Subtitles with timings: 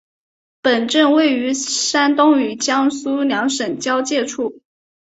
[0.63, 4.59] 本镇位于山东与江苏两省交界处。